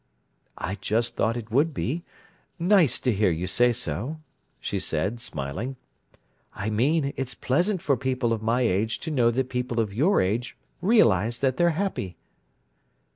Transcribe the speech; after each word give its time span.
"I 0.57 0.73
just 0.81 1.15
thought 1.15 1.37
it 1.37 1.51
would 1.51 1.75
be 1.75 2.03
nice 2.57 2.97
to 2.97 3.13
hear 3.13 3.29
you 3.29 3.45
say 3.45 3.71
so," 3.71 4.19
she 4.59 4.79
said, 4.79 5.19
smiling. 5.19 5.75
"I 6.55 6.71
mean, 6.71 7.13
it's 7.17 7.35
pleasant 7.35 7.83
for 7.83 7.95
people 7.95 8.33
of 8.33 8.41
my 8.41 8.61
age 8.61 8.97
to 9.01 9.11
know 9.11 9.29
that 9.29 9.49
people 9.51 9.79
of 9.79 9.93
your 9.93 10.19
age 10.19 10.57
realize 10.81 11.37
that 11.41 11.57
they're 11.57 11.69
happy." 11.77 12.17